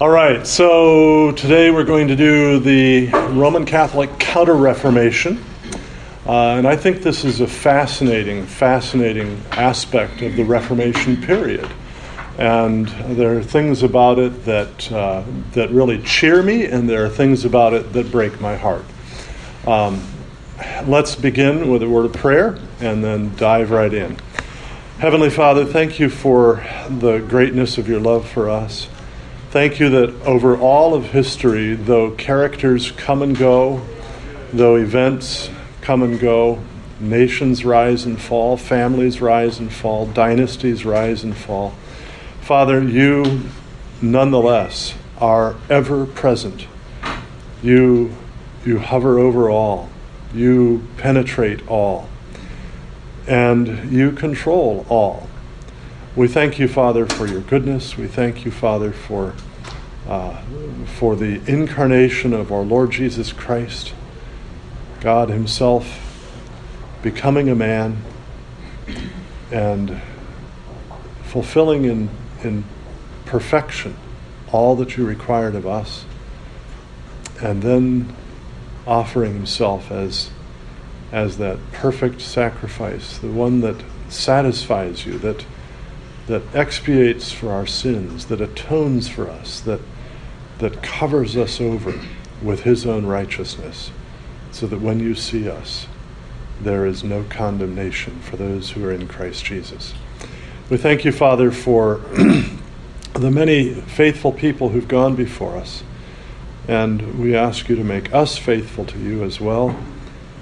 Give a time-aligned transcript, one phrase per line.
[0.00, 5.44] All right, so today we're going to do the Roman Catholic Counter Reformation.
[6.26, 11.70] Uh, and I think this is a fascinating, fascinating aspect of the Reformation period.
[12.38, 17.10] And there are things about it that, uh, that really cheer me, and there are
[17.10, 18.86] things about it that break my heart.
[19.66, 20.02] Um,
[20.86, 24.16] let's begin with a word of prayer and then dive right in.
[24.96, 28.88] Heavenly Father, thank you for the greatness of your love for us.
[29.50, 33.84] Thank you that over all of history, though characters come and go,
[34.52, 36.62] though events come and go,
[37.00, 41.74] nations rise and fall, families rise and fall, dynasties rise and fall,
[42.40, 43.50] Father, you
[44.00, 46.68] nonetheless are ever present.
[47.60, 48.14] You,
[48.64, 49.88] you hover over all,
[50.32, 52.08] you penetrate all,
[53.26, 55.29] and you control all.
[56.20, 57.96] We thank you, Father, for your goodness.
[57.96, 59.34] We thank you, Father, for,
[60.06, 60.42] uh,
[60.98, 63.94] for the incarnation of our Lord Jesus Christ,
[65.00, 66.36] God Himself
[67.00, 68.02] becoming a man
[69.50, 69.98] and
[71.22, 72.10] fulfilling in,
[72.44, 72.64] in
[73.24, 73.96] perfection
[74.52, 76.04] all that you required of us,
[77.40, 78.14] and then
[78.86, 80.28] offering Himself as,
[81.12, 85.46] as that perfect sacrifice, the one that satisfies you, that
[86.30, 89.80] that expiates for our sins, that atones for us, that,
[90.58, 92.00] that covers us over
[92.40, 93.90] with his own righteousness,
[94.52, 95.88] so that when you see us,
[96.60, 99.92] there is no condemnation for those who are in Christ Jesus.
[100.68, 101.96] We thank you, Father, for
[103.14, 105.82] the many faithful people who've gone before us.
[106.68, 109.76] And we ask you to make us faithful to you as well,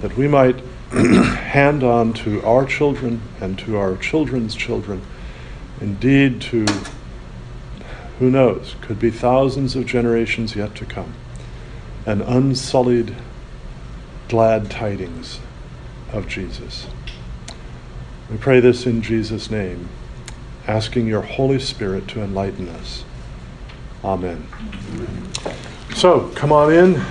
[0.03, 5.01] that we might hand on to our children and to our children's children
[5.81, 6.67] indeed to,
[8.19, 11.15] who knows, could be thousands of generations yet to come,
[12.07, 13.15] an unsullied
[14.29, 15.41] glad tidings
[16.13, 16.87] of Jesus.
[18.31, 19.89] We pray this in Jesus' name,
[20.67, 23.05] asking your Holy Spirit to enlighten us.
[24.05, 24.47] Amen.
[25.95, 27.03] So, come on in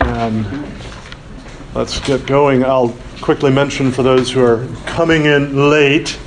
[0.00, 0.46] and
[1.74, 2.64] let's get going.
[2.64, 6.18] I'll quickly mention for those who are coming in late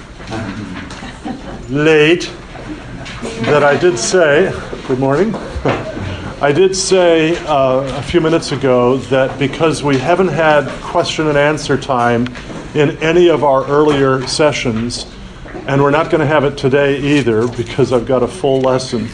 [1.70, 2.32] late
[3.42, 4.52] that I did say,
[4.88, 5.36] good morning.
[6.40, 11.38] I did say uh, a few minutes ago that because we haven't had question and
[11.38, 12.28] answer time
[12.74, 15.08] in any of our earlier sessions,
[15.68, 19.10] and we're not going to have it today either because I've got a full lesson.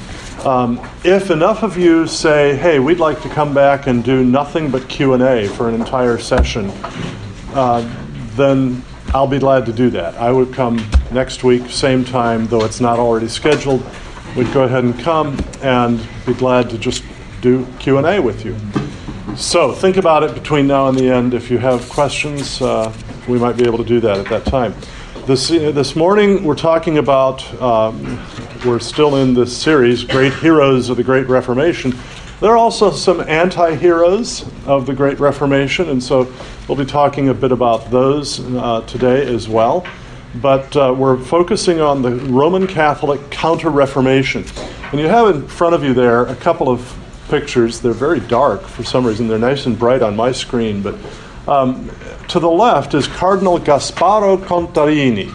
[0.46, 4.70] Um, if enough of you say, "Hey, we'd like to come back and do nothing
[4.70, 6.70] but Q and A for an entire session,"
[7.54, 7.90] uh,
[8.36, 8.84] then
[9.16, 10.16] I'll be glad to do that.
[10.16, 13.86] I would come next week, same time, though it's not already scheduled.
[14.36, 17.04] We'd go ahead and come and be glad to just
[17.40, 18.58] do Q&A with you.
[19.36, 21.36] So think about it between now and the end.
[21.36, 22.92] If you have questions, uh,
[23.28, 24.74] we might be able to do that at that time.
[25.28, 28.20] This, this morning, we're talking about, um,
[28.66, 31.94] we're still in this series, Great Heroes of the Great Reformation.
[32.44, 36.30] There are also some anti heroes of the Great Reformation, and so
[36.68, 39.88] we'll be talking a bit about those uh, today as well.
[40.42, 44.44] But uh, we're focusing on the Roman Catholic Counter Reformation.
[44.92, 46.94] And you have in front of you there a couple of
[47.30, 47.80] pictures.
[47.80, 50.82] They're very dark for some reason, they're nice and bright on my screen.
[50.82, 50.96] But
[51.48, 51.90] um,
[52.28, 55.34] to the left is Cardinal Gasparo Contarini.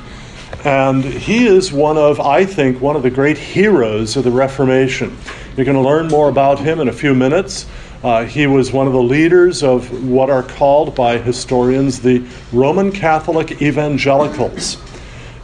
[0.66, 5.16] And he is one of, I think, one of the great heroes of the Reformation.
[5.58, 7.66] You're going to learn more about him in a few minutes.
[8.04, 12.92] Uh, he was one of the leaders of what are called by historians the Roman
[12.92, 14.76] Catholic evangelicals.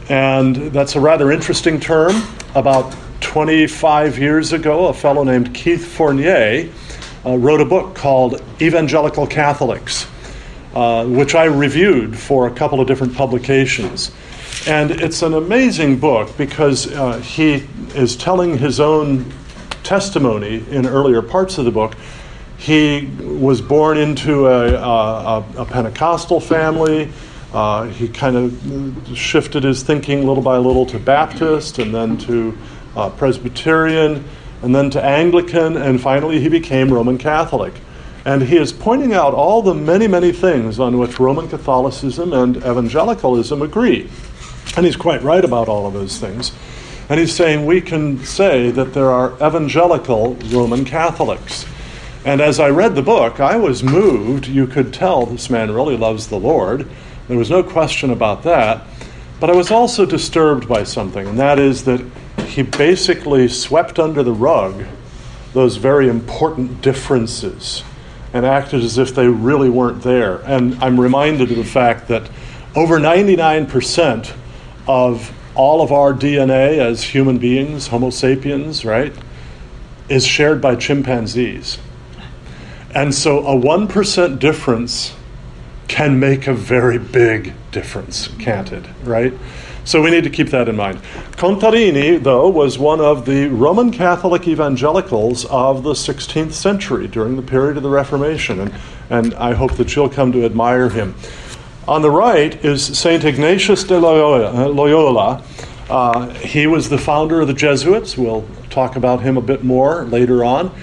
[0.07, 2.23] And that's a rather interesting term.
[2.55, 6.69] About 25 years ago, a fellow named Keith Fournier
[7.25, 10.07] uh, wrote a book called Evangelical Catholics,
[10.75, 14.13] uh, which I reviewed for a couple of different publications.
[14.65, 19.29] And it's an amazing book because uh, he is telling his own
[19.85, 21.95] testimony in earlier parts of the book.
[22.57, 27.11] He was born into a, a, a Pentecostal family.
[27.53, 32.57] Uh, he kind of shifted his thinking little by little to Baptist and then to
[32.95, 34.25] uh, Presbyterian
[34.61, 37.73] and then to Anglican, and finally he became Roman Catholic.
[38.25, 42.57] And he is pointing out all the many, many things on which Roman Catholicism and
[42.57, 44.09] evangelicalism agree.
[44.75, 46.51] And he's quite right about all of those things.
[47.07, 51.65] And he's saying we can say that there are evangelical Roman Catholics.
[52.25, 54.47] And as I read the book, I was moved.
[54.47, 56.87] You could tell this man really loves the Lord.
[57.27, 58.85] There was no question about that.
[59.39, 62.03] But I was also disturbed by something, and that is that
[62.47, 64.85] he basically swept under the rug
[65.53, 67.83] those very important differences
[68.33, 70.37] and acted as if they really weren't there.
[70.45, 72.29] And I'm reminded of the fact that
[72.75, 74.33] over 99%
[74.87, 79.13] of all of our DNA as human beings, Homo sapiens, right,
[80.09, 81.77] is shared by chimpanzees.
[82.93, 85.15] And so a 1% difference
[85.87, 89.33] can make a very big difference, can't it, right?
[89.85, 90.99] So we need to keep that in mind.
[91.33, 97.43] Contarini, though, was one of the Roman Catholic evangelicals of the 16th century during the
[97.43, 98.73] period of the Reformation, and,
[99.11, 101.13] and I hope that you'll come to admire him.
[101.87, 103.23] On the right is St.
[103.23, 105.43] Ignatius de Loyola.
[105.87, 108.17] Uh, he was the founder of the Jesuits.
[108.17, 110.75] We'll talk about him a bit more later on.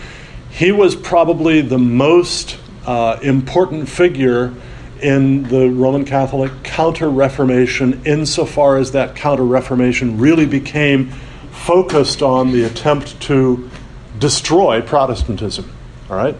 [0.51, 2.57] He was probably the most
[2.87, 4.55] uh, important figure
[5.01, 11.11] in the Roman Catholic Counter Reformation, insofar as that Counter Reformation really became
[11.51, 13.69] focused on the attempt to
[14.21, 15.69] destroy Protestantism.
[16.09, 16.37] All right?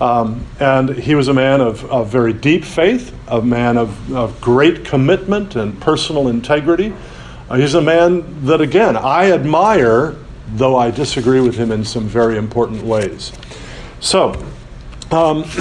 [0.00, 4.40] Um, and he was a man of, of, very deep faith, a man of, of
[4.40, 6.92] great commitment and personal integrity.
[7.48, 10.16] Uh, he's a man that, again, I admire,
[10.54, 13.32] though I disagree with him in some very important ways.
[14.00, 14.32] So,
[15.12, 15.44] um,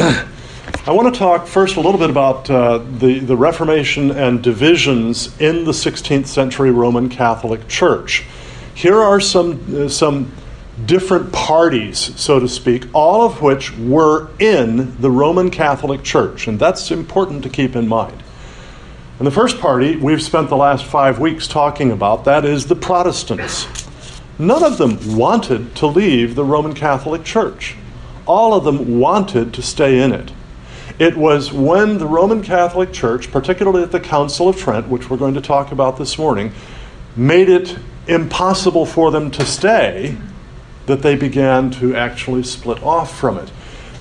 [0.85, 5.39] I want to talk first a little bit about uh, the, the Reformation and divisions
[5.39, 8.25] in the 16th century Roman Catholic Church.
[8.73, 10.31] Here are some, uh, some
[10.85, 16.59] different parties, so to speak, all of which were in the Roman Catholic Church, and
[16.59, 18.23] that's important to keep in mind.
[19.19, 22.75] And the first party we've spent the last five weeks talking about, that is the
[22.75, 23.67] Protestants.
[24.39, 27.75] None of them wanted to leave the Roman Catholic Church.
[28.25, 30.31] All of them wanted to stay in it.
[30.97, 35.17] It was when the Roman Catholic Church, particularly at the Council of Trent, which we're
[35.17, 36.51] going to talk about this morning,
[37.15, 37.77] made it
[38.07, 40.17] impossible for them to stay
[40.85, 43.51] that they began to actually split off from it.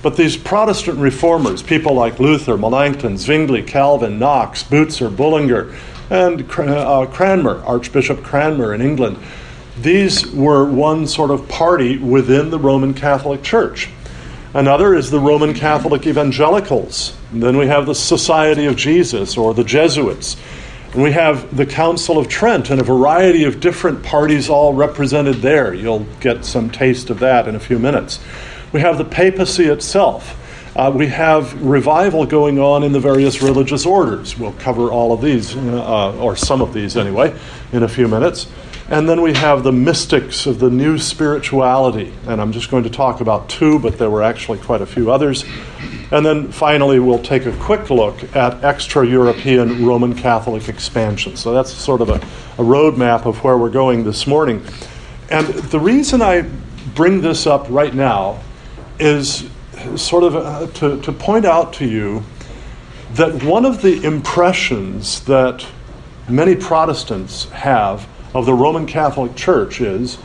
[0.01, 5.73] But these Protestant reformers, people like Luther, Melanchthon, Zwingli, Calvin, Knox, Bucer, Bullinger,
[6.09, 9.17] and uh, Cranmer, Archbishop Cranmer in England,
[9.79, 13.89] these were one sort of party within the Roman Catholic Church.
[14.53, 17.17] Another is the Roman Catholic evangelicals.
[17.31, 20.37] And then we have the Society of Jesus or the Jesuits.
[20.93, 25.37] And we have the Council of Trent and a variety of different parties all represented
[25.37, 25.73] there.
[25.73, 28.19] You'll get some taste of that in a few minutes.
[28.71, 30.39] We have the papacy itself.
[30.75, 34.37] Uh, we have revival going on in the various religious orders.
[34.37, 37.35] We'll cover all of these, uh, or some of these anyway,
[37.71, 38.47] in a few minutes.
[38.89, 42.13] And then we have the mystics of the new spirituality.
[42.27, 45.09] And I'm just going to talk about two, but there were actually quite a few
[45.09, 45.43] others.
[46.13, 51.35] And then finally, we'll take a quick look at extra European Roman Catholic expansion.
[51.35, 52.17] So that's sort of a,
[52.61, 54.63] a roadmap of where we're going this morning.
[55.31, 56.47] And the reason I
[56.93, 58.39] bring this up right now
[58.99, 59.49] is
[59.95, 62.23] sort of uh, to, to point out to you
[63.13, 65.65] that one of the impressions that
[66.29, 70.19] many Protestants have of the Roman Catholic Church is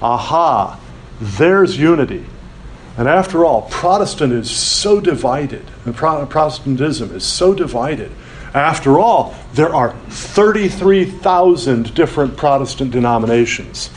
[0.00, 0.78] aha,
[1.20, 2.24] there's unity.
[2.96, 8.12] And after all, Protestant is so divided, Protestantism is so divided.
[8.54, 13.90] After all, there are 33,000 different Protestant denominations.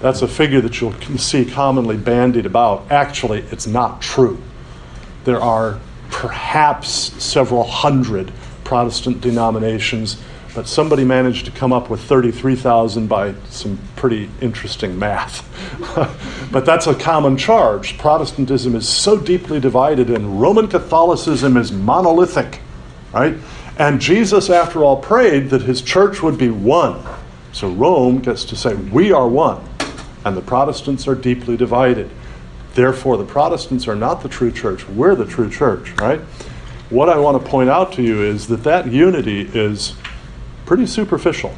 [0.00, 2.90] That's a figure that you'll see commonly bandied about.
[2.92, 4.40] Actually, it's not true.
[5.24, 5.80] There are
[6.10, 6.88] perhaps
[7.22, 8.30] several hundred
[8.62, 10.22] Protestant denominations
[10.54, 15.42] but somebody managed to come up with 33,000 by some pretty interesting math.
[16.52, 17.98] but that's a common charge.
[17.98, 22.60] Protestantism is so deeply divided, and Roman Catholicism is monolithic,
[23.12, 23.36] right?
[23.78, 27.04] And Jesus, after all, prayed that his church would be one.
[27.52, 29.64] So Rome gets to say, We are one,
[30.24, 32.10] and the Protestants are deeply divided.
[32.74, 34.88] Therefore, the Protestants are not the true church.
[34.88, 36.20] We're the true church, right?
[36.90, 39.94] What I want to point out to you is that that unity is
[40.66, 41.54] pretty superficial.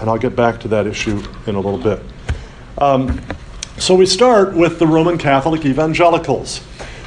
[0.00, 2.00] And I'll get back to that issue in a little bit.
[2.78, 3.20] Um,
[3.76, 6.62] so we start with the Roman Catholic evangelicals.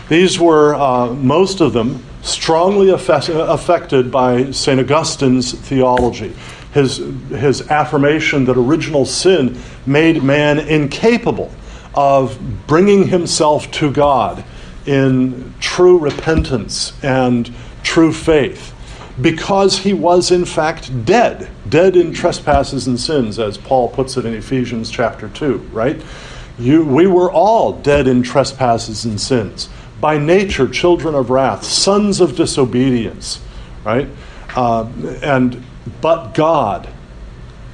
[0.09, 4.79] These were, uh, most of them, strongly affect- affected by St.
[4.79, 6.33] Augustine's theology.
[6.73, 6.97] His,
[7.29, 11.51] his affirmation that original sin made man incapable
[11.93, 14.43] of bringing himself to God
[14.85, 18.72] in true repentance and true faith
[19.21, 24.25] because he was in fact dead, dead in trespasses and sins, as Paul puts it
[24.25, 26.01] in Ephesians chapter 2, right?
[26.57, 32.19] You, we were all dead in trespasses and sins, by nature, children of wrath, sons
[32.19, 33.41] of disobedience,
[33.83, 34.07] right?
[34.55, 34.87] Uh,
[35.21, 35.63] and
[36.01, 36.89] but God,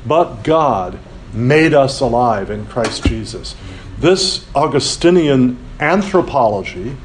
[0.06, 1.00] but God
[1.34, 3.56] made us alive in Christ Jesus.
[4.00, 6.96] This Augustinian anthropology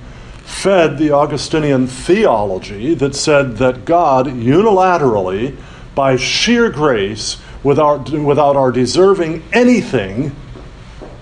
[0.55, 5.57] fed the Augustinian theology that said that God unilaterally,
[5.95, 10.35] by sheer grace, without, without our deserving anything,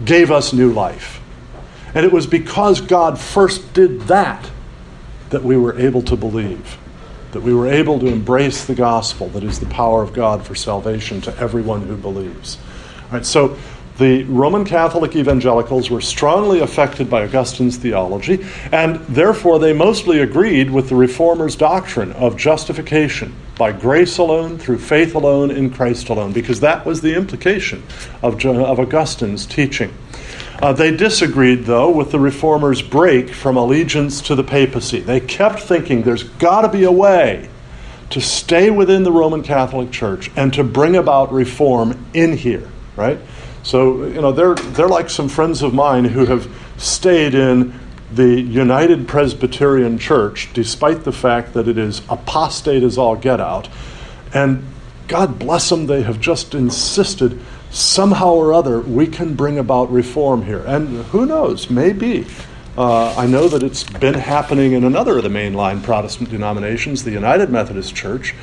[0.05, 1.21] gave us new life.
[1.95, 4.51] And it was because God first did that
[5.31, 6.79] that we were able to believe,
[7.33, 10.55] that we were able to embrace the gospel that is the power of God for
[10.55, 12.59] salvation to everyone who believes.
[13.05, 13.57] All right, so
[14.03, 20.71] the Roman Catholic evangelicals were strongly affected by Augustine's theology, and therefore they mostly agreed
[20.71, 26.33] with the Reformers' doctrine of justification by grace alone, through faith alone, in Christ alone,
[26.33, 27.85] because that was the implication
[28.23, 29.95] of, of Augustine's teaching.
[30.61, 34.99] Uh, they disagreed, though, with the Reformers' break from allegiance to the papacy.
[34.99, 37.49] They kept thinking there's got to be a way
[38.11, 43.19] to stay within the Roman Catholic Church and to bring about reform in here, right?
[43.63, 47.79] So, you know, they're, they're like some friends of mine who have stayed in
[48.13, 53.69] the United Presbyterian Church, despite the fact that it is apostate as all get out.
[54.35, 54.65] And
[55.09, 57.41] God bless them, they have just insisted
[57.71, 60.63] somehow or other we can bring about reform here.
[60.67, 62.27] And who knows, maybe.
[62.77, 67.11] Uh, I know that it's been happening in another of the mainline Protestant denominations, the
[67.11, 68.35] United Methodist Church,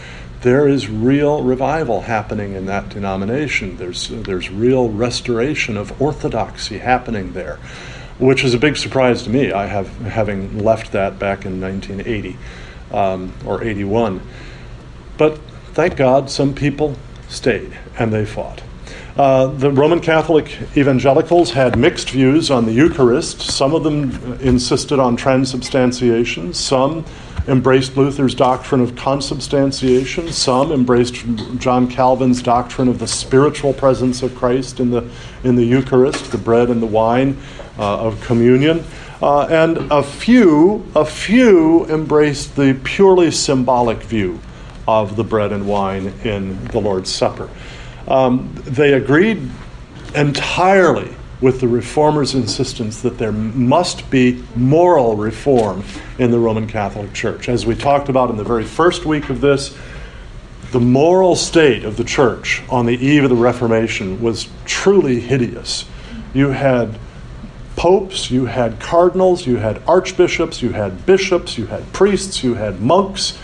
[0.41, 3.77] there is real revival happening in that denomination.
[3.77, 7.57] There's, there's real restoration of orthodoxy happening there,
[8.19, 9.51] which is a big surprise to me.
[9.51, 12.37] I have having left that back in 1980
[12.91, 14.21] um, or 81.
[15.17, 15.37] But
[15.73, 16.95] thank God some people
[17.27, 18.61] stayed and they fought.
[19.17, 23.41] Uh, the Roman Catholic evangelicals had mixed views on the Eucharist.
[23.41, 26.53] Some of them insisted on transubstantiation.
[26.53, 27.03] Some
[27.47, 30.31] embraced Luther's doctrine of consubstantiation.
[30.31, 31.15] Some embraced
[31.57, 35.09] John Calvin's doctrine of the spiritual presence of Christ in the,
[35.43, 37.37] in the Eucharist, the bread and the wine
[37.77, 38.83] uh, of communion.
[39.21, 44.39] Uh, and a few, a few embraced the purely symbolic view
[44.87, 47.49] of the bread and wine in the Lord's Supper.
[48.07, 49.49] Um, they agreed
[50.15, 55.83] entirely with the reformers' insistence that there must be moral reform
[56.17, 57.47] in the Roman Catholic Church.
[57.47, 59.75] As we talked about in the very first week of this,
[60.71, 65.85] the moral state of the church on the eve of the Reformation was truly hideous.
[66.33, 66.99] You had
[67.75, 72.81] popes, you had cardinals, you had archbishops, you had bishops, you had priests, you had
[72.81, 73.37] monks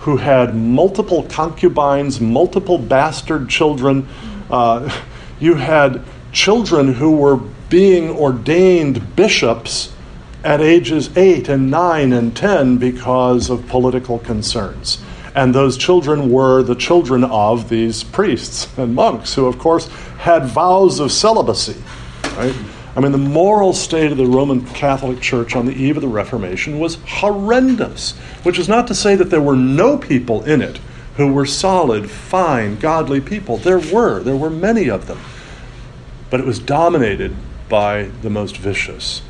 [0.00, 4.08] who had multiple concubines, multiple bastard children.
[4.48, 4.88] Uh,
[5.40, 7.36] you had children who were
[7.68, 9.92] being ordained bishops
[10.42, 15.02] at ages 8 and 9 and 10 because of political concerns.
[15.34, 20.46] And those children were the children of these priests and monks, who, of course, had
[20.46, 21.80] vows of celibacy.
[22.36, 22.54] Right?
[22.96, 26.08] I mean, the moral state of the Roman Catholic Church on the eve of the
[26.08, 30.80] Reformation was horrendous, which is not to say that there were no people in it
[31.16, 33.58] who were solid, fine, godly people.
[33.58, 35.20] There were, there were many of them
[36.30, 37.36] but it was dominated
[37.68, 39.22] by the most vicious.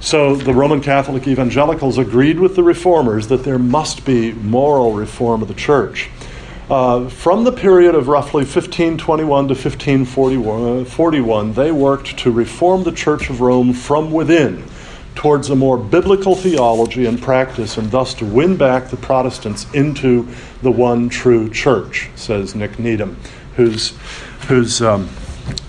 [0.00, 5.42] So the Roman Catholic evangelicals agreed with the reformers that there must be moral reform
[5.42, 6.08] of the church.
[6.68, 13.30] Uh, from the period of roughly 1521 to 1541, they worked to reform the Church
[13.30, 14.64] of Rome from within
[15.14, 20.28] towards a more biblical theology and practice, and thus to win back the Protestants into
[20.62, 23.16] the one true church, says Nick Needham,
[23.54, 23.96] who's,
[24.48, 25.08] who's um,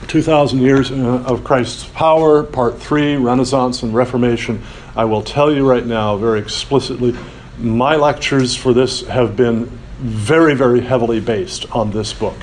[0.07, 4.62] 2,000 Years uh, of Christ's Power, Part 3, Renaissance and Reformation.
[4.96, 7.15] I will tell you right now, very explicitly,
[7.60, 9.65] my lectures for this have been
[10.00, 12.36] very, very heavily based on this book.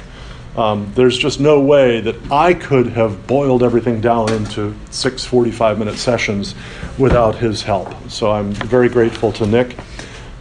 [0.56, 5.78] Um, there's just no way that I could have boiled everything down into six 45
[5.78, 6.54] minute sessions
[6.96, 7.92] without his help.
[8.08, 9.76] So I'm very grateful to Nick,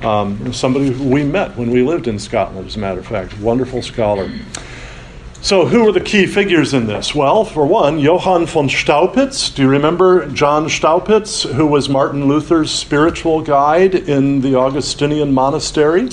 [0.03, 3.81] um, somebody we met when we lived in Scotland, as a matter of fact, wonderful
[3.81, 4.29] scholar.
[5.43, 7.13] So, who are the key figures in this?
[7.13, 9.53] Well, for one, Johann von Staupitz.
[9.53, 16.07] Do you remember John Staupitz, who was Martin Luther's spiritual guide in the Augustinian monastery?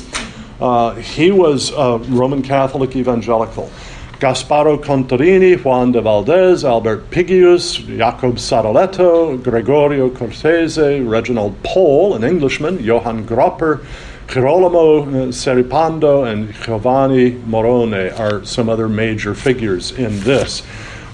[0.60, 3.70] Uh, he was a Roman Catholic evangelical.
[4.18, 12.82] Gasparo Contarini, Juan de Valdez, Albert Pigius, Jacob Sadoleto, Gregorio Cortese, Reginald Pole, an Englishman,
[12.82, 13.86] Johann Gropper,
[14.30, 20.62] Girolamo Seripando and Giovanni Morone are some other major figures in this.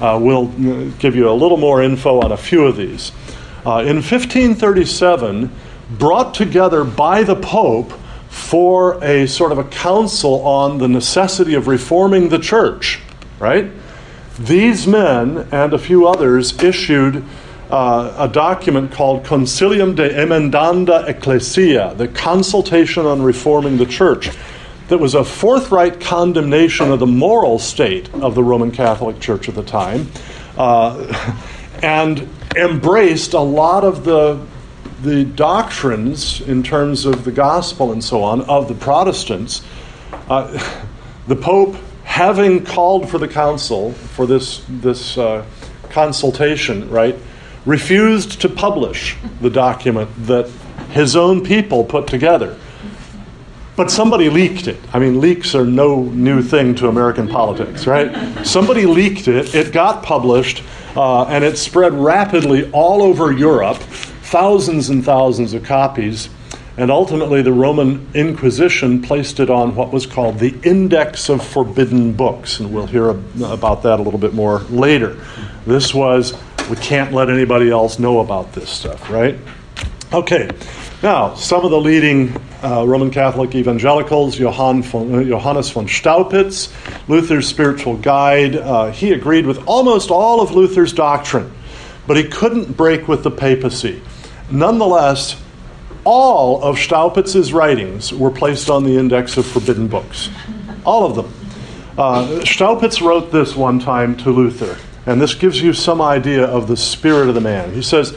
[0.03, 3.13] Uh, we'll uh, give you a little more info on a few of these.
[3.65, 5.51] Uh, in 1537,
[5.93, 7.91] brought together by the Pope
[8.29, 13.01] for a sort of a council on the necessity of reforming the church,
[13.39, 13.71] right?
[14.39, 17.25] These men and a few others issued
[17.71, 24.31] uh, a document called Concilium de Emendanda Ecclesia, the Consultation on Reforming the Church,
[24.89, 29.55] that was a forthright condemnation of the moral state of the Roman Catholic Church at
[29.55, 30.09] the time,
[30.57, 31.37] uh,
[31.83, 34.45] and embraced a lot of the
[35.03, 39.63] the doctrines in terms of the gospel and so on of the Protestants.
[40.29, 40.59] Uh,
[41.27, 45.45] the Pope, having called for the council for this this uh,
[45.91, 47.17] consultation, right,
[47.67, 50.49] refused to publish the document that
[50.91, 52.57] his own people put together.
[53.77, 54.79] But somebody leaked it.
[54.95, 58.47] I mean, leaks are no new thing to American politics, right?
[58.47, 60.63] Somebody leaked it, it got published,
[60.97, 66.31] uh, and it spread rapidly all over Europe, thousands and thousands of copies.
[66.79, 72.13] And ultimately, the Roman Inquisition placed it on what was called the Index of Forbidden
[72.13, 72.61] Books.
[72.61, 75.19] And we'll hear about that a little bit more later.
[75.67, 76.35] This was,
[76.69, 79.39] we can't let anybody else know about this stuff, right?
[80.13, 80.51] Okay,
[81.03, 86.73] now, some of the leading uh, Roman Catholic evangelicals, Johann von, uh, Johannes von Staupitz,
[87.07, 91.53] Luther's spiritual guide, uh, he agreed with almost all of Luther's doctrine,
[92.07, 94.01] but he couldn't break with the papacy.
[94.51, 95.41] Nonetheless,
[96.05, 100.31] all of Staupitz's writings were placed on the index of forbidden books.
[100.85, 101.35] All of them.
[101.99, 106.69] Uh, Staupitz wrote this one time to Luther, and this gives you some idea of
[106.69, 107.73] the spirit of the man.
[107.73, 108.17] He says,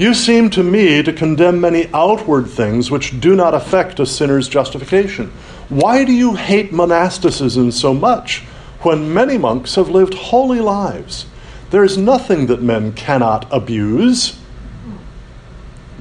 [0.00, 4.48] you seem to me to condemn many outward things which do not affect a sinner's
[4.48, 5.30] justification.
[5.68, 8.40] Why do you hate monasticism so much
[8.80, 11.26] when many monks have lived holy lives?
[11.68, 14.38] There is nothing that men cannot abuse.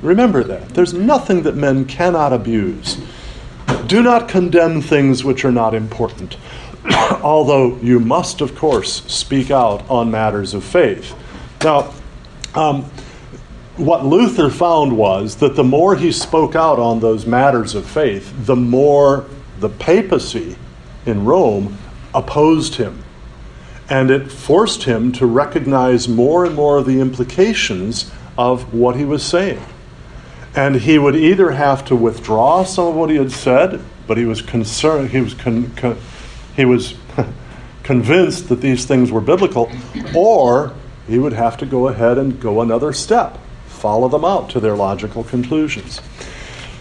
[0.02, 0.70] Remember that.
[0.70, 2.98] There's nothing that men cannot abuse.
[3.86, 6.38] Do not condemn things which are not important,
[7.22, 11.16] although you must, of course, speak out on matters of faith.
[11.64, 11.94] Now,
[12.56, 12.84] um,
[13.78, 18.34] what Luther found was that the more he spoke out on those matters of faith,
[18.46, 19.26] the more
[19.60, 20.58] the papacy
[21.06, 21.78] in Rome
[22.14, 23.04] opposed him.
[23.90, 29.06] And it forced him to recognize more and more of the implications of what he
[29.06, 29.64] was saying.
[30.56, 34.26] And he would either have to withdraw some of what he had said, but he
[34.26, 35.98] was concerned, he was, con, con,
[36.56, 36.96] he was
[37.84, 39.72] convinced that these things were biblical,
[40.16, 40.74] or
[41.08, 43.38] he would have to go ahead and go another step
[43.80, 46.02] follow them out to their logical conclusions.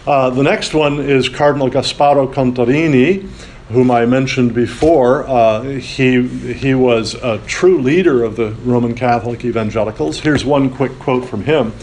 [0.05, 3.27] Uh, the next one is Cardinal Gasparo Contarini,
[3.69, 5.23] whom I mentioned before.
[5.27, 10.19] Uh, he, he was a true leader of the Roman Catholic evangelicals.
[10.19, 11.73] Here's one quick quote from him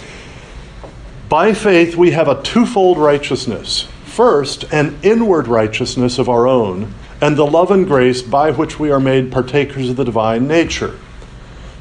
[1.29, 3.89] By faith, we have a twofold righteousness.
[4.05, 8.91] First, an inward righteousness of our own, and the love and grace by which we
[8.91, 10.99] are made partakers of the divine nature.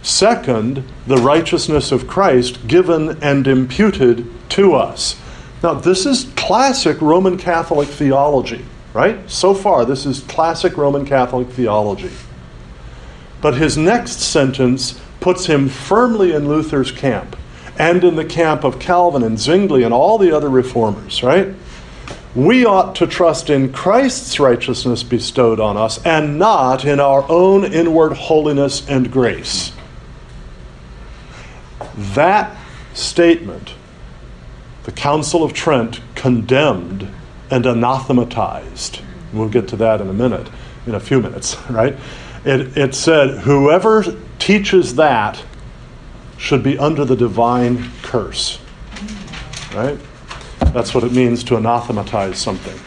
[0.01, 5.19] Second, the righteousness of Christ given and imputed to us.
[5.63, 9.27] Now, this is classic Roman Catholic theology, right?
[9.29, 12.11] So far, this is classic Roman Catholic theology.
[13.41, 17.35] But his next sentence puts him firmly in Luther's camp
[17.79, 21.53] and in the camp of Calvin and Zwingli and all the other reformers, right?
[22.35, 27.63] We ought to trust in Christ's righteousness bestowed on us and not in our own
[27.63, 29.71] inward holiness and grace.
[31.95, 32.55] That
[32.93, 33.73] statement,
[34.83, 37.07] the Council of Trent condemned
[37.49, 39.01] and anathematized.
[39.31, 40.49] We'll get to that in a minute,
[40.85, 41.95] in a few minutes, right?
[42.43, 44.03] It, it said, whoever
[44.39, 45.41] teaches that
[46.37, 48.59] should be under the divine curse,
[49.73, 49.97] right?
[50.75, 52.77] That's what it means to anathematize something.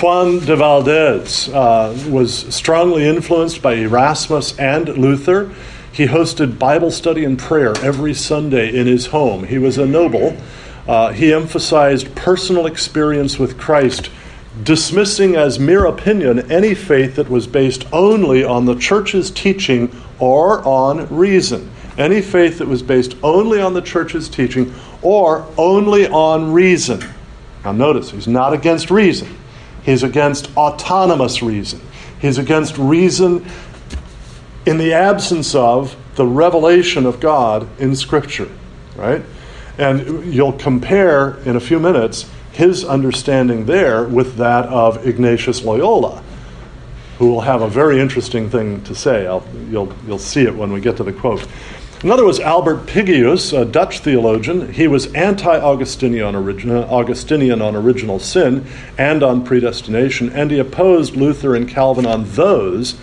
[0.00, 5.52] Juan de Valdez uh, was strongly influenced by Erasmus and Luther.
[5.90, 9.42] He hosted Bible study and prayer every Sunday in his home.
[9.42, 10.36] He was a noble.
[10.86, 14.10] Uh, he emphasized personal experience with Christ,
[14.62, 20.64] dismissing as mere opinion any faith that was based only on the church's teaching or
[20.64, 21.68] on reason.
[21.98, 27.02] Any faith that was based only on the church's teaching or only on reason.
[27.64, 29.36] Now, notice, he's not against reason,
[29.84, 31.80] he's against autonomous reason.
[32.20, 33.44] He's against reason
[34.64, 38.50] in the absence of the revelation of God in Scripture,
[38.96, 39.22] right?
[39.76, 46.22] And you'll compare in a few minutes his understanding there with that of Ignatius Loyola,
[47.18, 49.26] who will have a very interesting thing to say.
[49.26, 51.46] I'll, you'll, you'll see it when we get to the quote.
[52.04, 54.70] Another was Albert Pigius, a Dutch theologian.
[54.74, 56.22] He was anti Augustinian,
[57.62, 58.66] on original sin
[58.98, 62.96] and on predestination, and he opposed Luther and Calvin on those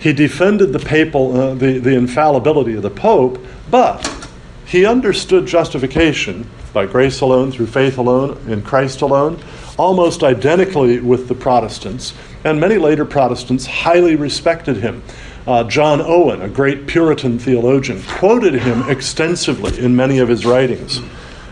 [0.00, 3.38] he defended the papal, uh, the, the infallibility of the Pope,
[3.70, 4.28] but
[4.66, 9.40] he understood justification by grace alone, through faith alone, in Christ alone,
[9.78, 15.02] almost identically with the Protestants, and many later Protestants highly respected him.
[15.46, 21.00] Uh, John Owen, a great Puritan theologian, quoted him extensively in many of his writings.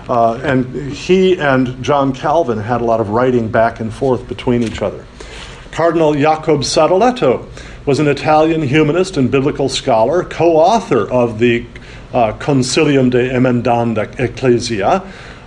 [0.09, 4.63] Uh, and he and John Calvin had a lot of writing back and forth between
[4.63, 5.05] each other.
[5.73, 7.47] Cardinal Jacob Sadoleto
[7.87, 11.67] was an Italian humanist and biblical scholar, co author of the
[12.13, 15.03] uh, Concilium de Emendanda Ecclesia,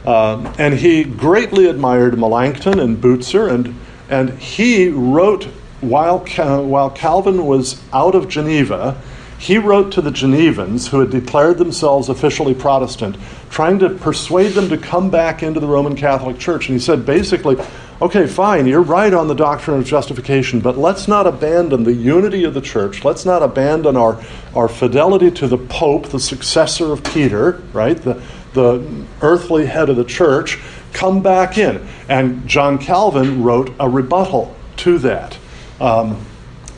[0.06, 3.76] uh, and he greatly admired Melanchthon and Bucer, and,
[4.10, 5.48] and he wrote,
[5.90, 9.02] while, while Calvin was out of Geneva,
[9.38, 13.18] he wrote to the Genevans who had declared themselves officially Protestant,
[13.50, 16.68] trying to persuade them to come back into the Roman Catholic Church.
[16.68, 17.58] And he said basically,
[18.02, 22.44] okay, fine, you're right on the doctrine of justification, but let's not abandon the unity
[22.44, 23.04] of the church.
[23.04, 24.22] Let's not abandon our,
[24.56, 27.98] our fidelity to the Pope, the successor of Peter, right?
[27.98, 28.22] The,
[28.54, 30.60] the earthly head of the church.
[30.94, 31.86] Come back in.
[32.08, 35.38] And John Calvin wrote a rebuttal to that.
[35.80, 36.26] Um,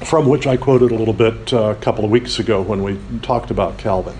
[0.01, 2.99] from which I quoted a little bit uh, a couple of weeks ago when we
[3.21, 4.15] talked about Calvin.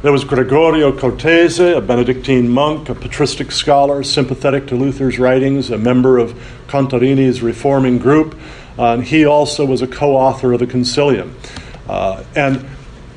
[0.00, 5.78] There was Gregorio Cortese, a Benedictine monk, a patristic scholar, sympathetic to Luther's writings, a
[5.78, 8.38] member of Contarini's reforming group,
[8.78, 11.32] uh, and he also was a co author of the Concilium.
[11.88, 12.64] Uh, and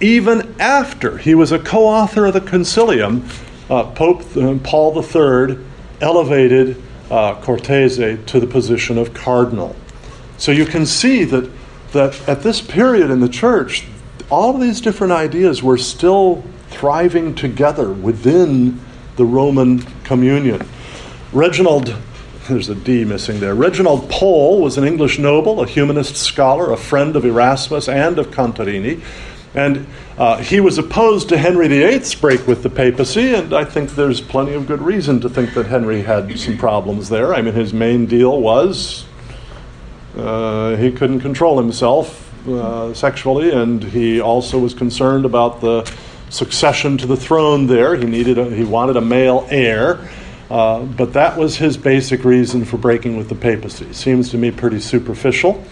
[0.01, 3.29] even after he was a co author of the Concilium,
[3.69, 5.57] uh, Pope uh, Paul III
[6.01, 9.75] elevated uh, Cortese to the position of cardinal.
[10.41, 11.51] So you can see that,
[11.91, 13.85] that at this period in the church,
[14.31, 18.81] all of these different ideas were still thriving together within
[19.17, 20.67] the Roman communion.
[21.31, 21.95] Reginald,
[22.47, 23.53] there's a D missing there.
[23.53, 28.31] Reginald Pole was an English noble, a humanist scholar, a friend of Erasmus and of
[28.31, 28.99] Contarini.
[29.53, 29.85] And
[30.17, 34.21] uh, he was opposed to Henry VIII's break with the papacy, and I think there's
[34.21, 37.31] plenty of good reason to think that Henry had some problems there.
[37.31, 39.05] I mean, his main deal was
[40.17, 45.89] uh, he couldn't control himself uh, sexually, and he also was concerned about the
[46.29, 47.95] succession to the throne there.
[47.95, 50.09] He needed a, he wanted a male heir.
[50.49, 53.93] Uh, but that was his basic reason for breaking with the papacy.
[53.93, 55.63] Seems to me pretty superficial.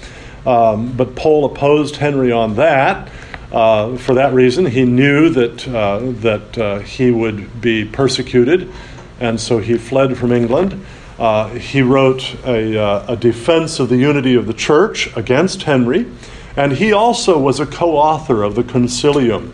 [0.45, 3.11] Um, but Pole opposed Henry on that.
[3.51, 8.71] Uh, for that reason, he knew that, uh, that uh, he would be persecuted,
[9.19, 10.85] and so he fled from England.
[11.19, 16.09] Uh, he wrote a, uh, a defense of the unity of the church against Henry,
[16.55, 19.51] and he also was a co author of the Concilium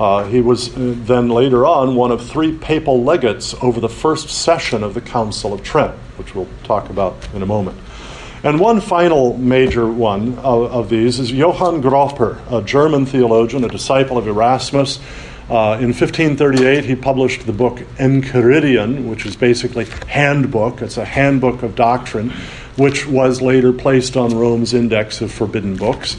[0.00, 4.28] uh, he was uh, then later on one of three papal legates over the first
[4.28, 7.76] session of the Council of Trent, which we'll talk about in a moment.
[8.44, 13.68] And one final major one of, of these is Johann Gropper, a German theologian, a
[13.68, 15.00] disciple of Erasmus.
[15.50, 20.82] Uh, in 1538, he published the book Enchiridion, which is basically handbook.
[20.82, 22.34] It's a handbook of doctrine,
[22.76, 26.18] which was later placed on Rome's index of forbidden books.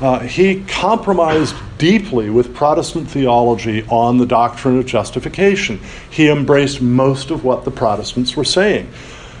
[0.00, 5.80] Uh, he compromised deeply with Protestant theology on the doctrine of justification.
[6.08, 8.88] He embraced most of what the Protestants were saying.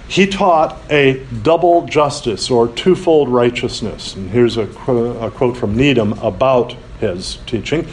[0.08, 4.16] He taught a double justice or twofold righteousness.
[4.16, 7.86] And here's a, qu- a quote from Needham about his teaching.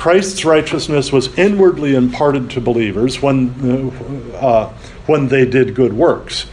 [0.00, 3.92] Christ's righteousness was inwardly imparted to believers when,
[4.34, 4.72] uh,
[5.04, 6.46] when they did good works.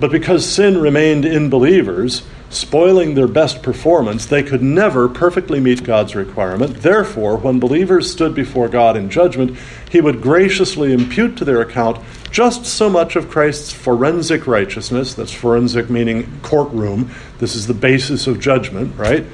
[0.00, 5.84] But because sin remained in believers, spoiling their best performance, they could never perfectly meet
[5.84, 6.80] God's requirement.
[6.80, 9.58] Therefore, when believers stood before God in judgment,
[9.90, 15.32] He would graciously impute to their account just so much of Christ's forensic righteousness that's
[15.32, 19.26] forensic meaning courtroom, this is the basis of judgment, right?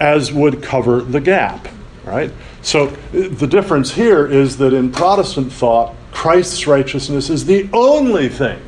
[0.00, 1.68] As would cover the gap,
[2.04, 2.32] right?
[2.62, 8.60] So the difference here is that in Protestant thought, Christ's righteousness is the only thing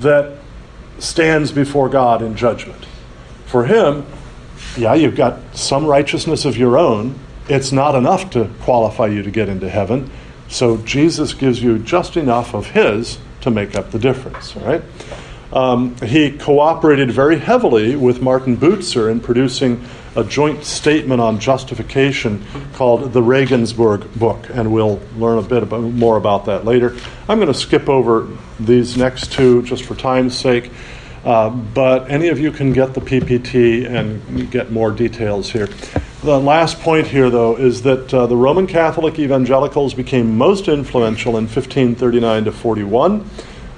[0.00, 0.38] that
[0.98, 2.86] stands before God in judgment.
[3.46, 4.06] For him,
[4.76, 7.18] yeah, you've got some righteousness of your own.
[7.48, 10.10] It's not enough to qualify you to get into heaven.
[10.48, 14.82] So Jesus gives you just enough of his to make up the difference, right?
[15.52, 19.84] Um, he cooperated very heavily with Martin Bucer in producing
[20.16, 25.80] a joint statement on justification called the Regensburg Book, and we'll learn a bit about,
[25.80, 26.96] more about that later.
[27.28, 28.28] I'm going to skip over
[28.60, 30.70] these next two just for time's sake.
[31.24, 35.68] Uh, but any of you can get the PPT and get more details here.
[36.22, 41.38] The last point here, though, is that uh, the Roman Catholic evangelicals became most influential
[41.38, 43.30] in 1539 to 41,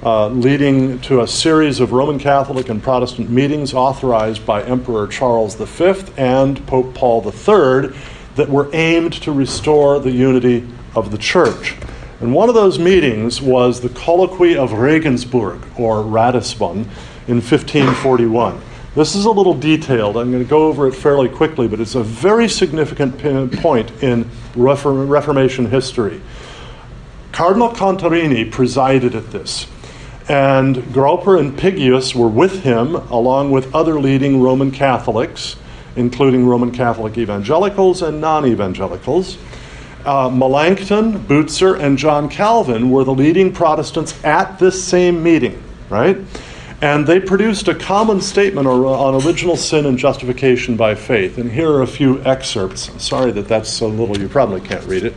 [0.07, 5.55] uh, leading to a series of Roman Catholic and Protestant meetings authorized by Emperor Charles
[5.55, 7.93] V and Pope Paul III
[8.37, 10.65] that were aimed to restore the unity
[10.95, 11.75] of the Church.
[12.21, 16.87] And one of those meetings was the Colloquy of Regensburg, or Ratisbon,
[17.27, 18.61] in 1541.
[18.95, 20.15] This is a little detailed.
[20.15, 23.19] I'm going to go over it fairly quickly, but it's a very significant
[23.59, 26.21] point in Reformation history.
[27.33, 29.67] Cardinal Contarini presided at this,
[30.29, 35.55] and Gropper and Pigius were with him, along with other leading Roman Catholics,
[35.95, 39.37] including Roman Catholic evangelicals and non evangelicals.
[40.05, 46.17] Uh, Melanchthon, Butzer, and John Calvin were the leading Protestants at this same meeting, right?
[46.81, 51.39] And they produced a common statement on original sin and justification by faith.
[51.39, 53.03] And here are a few excerpts.
[53.03, 55.13] Sorry that that's so little, you probably can't read it.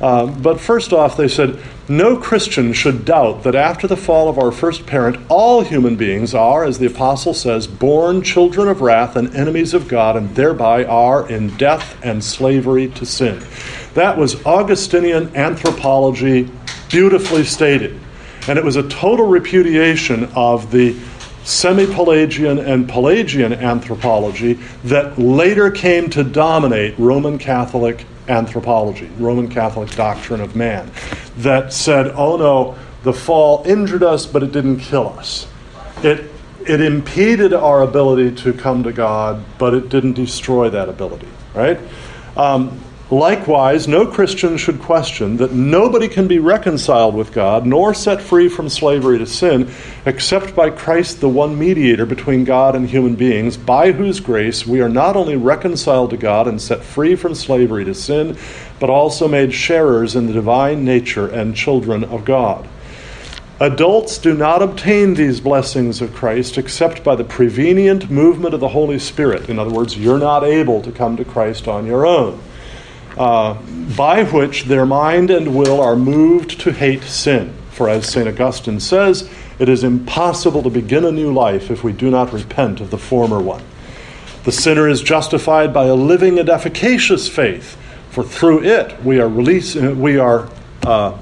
[0.00, 1.58] Uh, but first off, they said,
[1.90, 6.34] No Christian should doubt that after the fall of our first parent, all human beings
[6.34, 10.84] are, as the Apostle says, born children of wrath and enemies of God, and thereby
[10.84, 13.42] are in death and slavery to sin.
[13.94, 16.50] That was Augustinian anthropology,
[16.90, 17.98] beautifully stated.
[18.48, 20.94] And it was a total repudiation of the
[21.44, 29.90] semi Pelagian and Pelagian anthropology that later came to dominate Roman Catholic anthropology, Roman Catholic
[29.90, 30.90] doctrine of man,
[31.38, 35.46] that said, oh no, the fall injured us, but it didn't kill us.
[36.02, 36.30] It,
[36.66, 41.80] it impeded our ability to come to God, but it didn't destroy that ability, right?
[42.36, 48.20] Um, Likewise, no Christian should question that nobody can be reconciled with God nor set
[48.20, 49.70] free from slavery to sin
[50.04, 54.82] except by Christ, the one mediator between God and human beings, by whose grace we
[54.82, 58.36] are not only reconciled to God and set free from slavery to sin,
[58.78, 62.68] but also made sharers in the divine nature and children of God.
[63.58, 68.68] Adults do not obtain these blessings of Christ except by the prevenient movement of the
[68.68, 69.48] Holy Spirit.
[69.48, 72.38] In other words, you're not able to come to Christ on your own
[73.18, 73.54] uh,
[73.96, 77.54] by which their mind and will are moved to hate sin.
[77.72, 78.28] For as St.
[78.28, 82.80] Augustine says, it is impossible to begin a new life if we do not repent
[82.80, 83.62] of the former one.
[84.44, 87.76] The sinner is justified by a living and efficacious faith,
[88.10, 90.48] for through it we are releasing, we are
[90.86, 91.18] uh,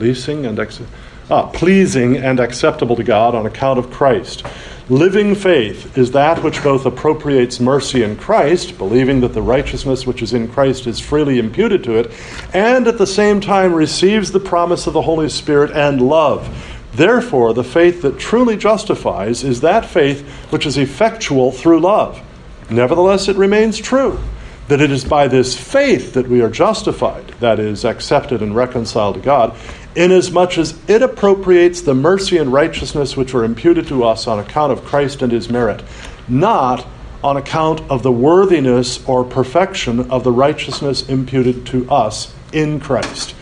[0.00, 0.82] and ex-
[1.30, 4.44] ah, pleasing and acceptable to God on account of Christ.
[4.88, 10.22] Living faith is that which both appropriates mercy in Christ, believing that the righteousness which
[10.22, 12.12] is in Christ is freely imputed to it,
[12.54, 16.48] and at the same time receives the promise of the Holy Spirit and love.
[16.92, 22.22] Therefore, the faith that truly justifies is that faith which is effectual through love.
[22.70, 24.20] Nevertheless, it remains true
[24.68, 29.16] that it is by this faith that we are justified, that is, accepted and reconciled
[29.16, 29.56] to God,
[29.96, 34.72] inasmuch as it appropriates the mercy and righteousness which were imputed to us on account
[34.72, 35.82] of Christ and his merit,
[36.28, 36.86] not
[37.24, 43.34] on account of the worthiness or perfection of the righteousness imputed to us in Christ.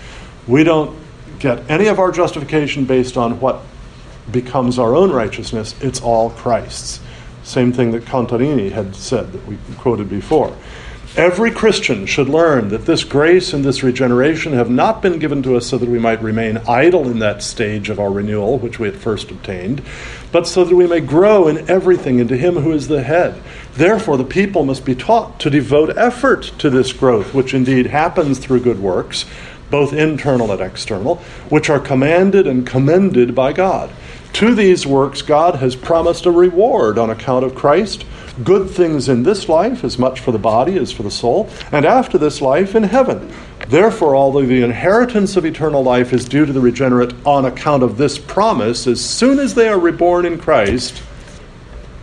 [0.46, 0.96] We don't
[1.38, 3.62] get any of our justification based on what
[4.30, 7.00] becomes our own righteousness, it's all Christ's.
[7.42, 10.56] Same thing that Contarini had said that we quoted before.
[11.16, 15.56] Every Christian should learn that this grace and this regeneration have not been given to
[15.56, 18.88] us so that we might remain idle in that stage of our renewal, which we
[18.88, 19.80] at first obtained,
[20.32, 23.40] but so that we may grow in everything into Him who is the head.
[23.74, 28.40] Therefore, the people must be taught to devote effort to this growth, which indeed happens
[28.40, 29.24] through good works,
[29.70, 33.88] both internal and external, which are commanded and commended by God.
[34.34, 38.04] To these works, God has promised a reward on account of Christ
[38.42, 41.84] good things in this life, as much for the body as for the soul, and
[41.84, 43.32] after this life in heaven.
[43.68, 47.96] Therefore, although the inheritance of eternal life is due to the regenerate on account of
[47.96, 50.98] this promise, as soon as they are reborn in Christ,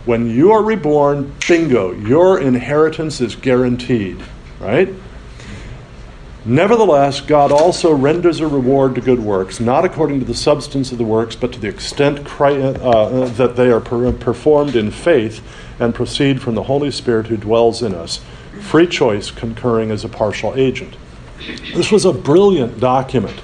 [0.06, 4.22] when you are reborn, bingo, your inheritance is guaranteed,
[4.58, 4.88] right?
[6.44, 10.98] Nevertheless, God also renders a reward to good works, not according to the substance of
[10.98, 15.40] the works, but to the extent uh, that they are performed in faith
[15.78, 18.20] and proceed from the Holy Spirit who dwells in us,
[18.60, 20.96] free choice concurring as a partial agent.
[21.74, 23.40] This was a brilliant document.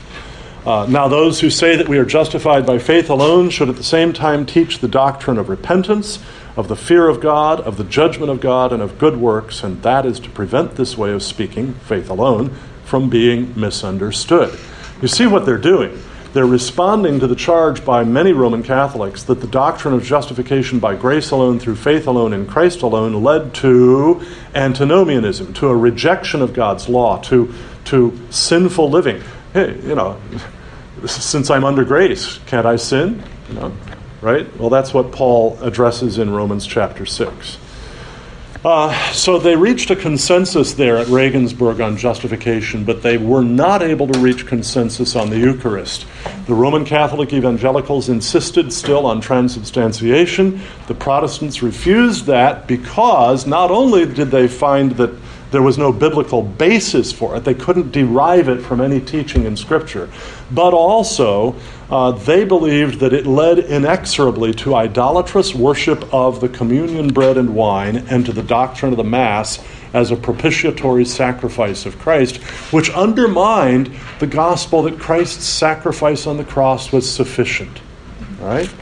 [0.66, 3.84] Uh, now, those who say that we are justified by faith alone should at the
[3.84, 6.18] same time teach the doctrine of repentance,
[6.56, 9.82] of the fear of God, of the judgment of God, and of good works, and
[9.82, 12.54] that is to prevent this way of speaking, faith alone,
[12.88, 14.58] from being misunderstood.
[15.02, 16.02] You see what they're doing.
[16.32, 20.96] They're responding to the charge by many Roman Catholics that the doctrine of justification by
[20.96, 24.22] grace alone, through faith alone, in Christ alone, led to
[24.54, 27.52] antinomianism, to a rejection of God's law, to,
[27.86, 29.22] to sinful living.
[29.52, 30.18] Hey, you know,
[31.06, 33.22] since I'm under grace, can't I sin?
[33.50, 33.76] You know,
[34.22, 34.56] right?
[34.58, 37.58] Well, that's what Paul addresses in Romans chapter 6.
[38.70, 43.80] Uh, so they reached a consensus there at Regensburg on justification, but they were not
[43.80, 46.04] able to reach consensus on the Eucharist.
[46.46, 50.60] The Roman Catholic evangelicals insisted still on transubstantiation.
[50.86, 55.14] The Protestants refused that because not only did they find that
[55.50, 57.44] there was no biblical basis for it.
[57.44, 60.10] They couldn't derive it from any teaching in Scripture.
[60.50, 61.56] But also,
[61.90, 67.54] uh, they believed that it led inexorably to idolatrous worship of the communion bread and
[67.54, 69.58] wine and to the doctrine of the Mass
[69.94, 72.36] as a propitiatory sacrifice of Christ,
[72.72, 77.80] which undermined the gospel that Christ's sacrifice on the cross was sufficient.
[78.38, 78.72] Right?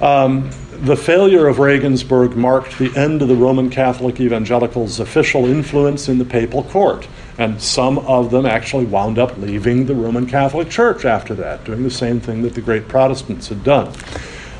[0.00, 0.50] Um,
[0.80, 6.16] the failure of Regensburg marked the end of the Roman Catholic evangelicals' official influence in
[6.16, 7.06] the papal court,
[7.40, 11.82] and some of them actually wound up leaving the Roman Catholic Church after that, doing
[11.82, 13.94] the same thing that the great Protestants had done.